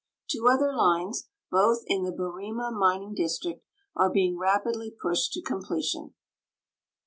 [0.27, 3.63] Two other lines, both in the Barima mining district,
[3.95, 6.15] are being rapidly pushed to completion.